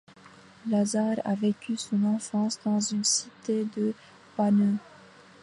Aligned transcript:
Lazare 0.67 1.21
a 1.23 1.35
vécu 1.35 1.77
son 1.77 2.03
enfance 2.05 2.57
dans 2.65 2.79
une 2.79 3.03
cité 3.03 3.65
de 3.77 3.93
Bagneux. 4.35 4.79